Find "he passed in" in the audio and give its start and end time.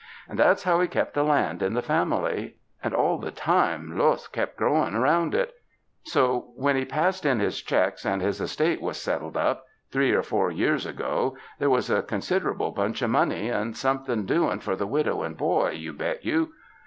6.75-7.39